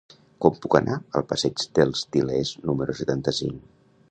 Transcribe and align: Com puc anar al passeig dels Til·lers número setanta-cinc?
Com 0.45 0.55
puc 0.63 0.77
anar 0.79 0.95
al 1.19 1.27
passeig 1.33 1.67
dels 1.81 2.03
Til·lers 2.17 2.57
número 2.71 3.01
setanta-cinc? 3.03 3.63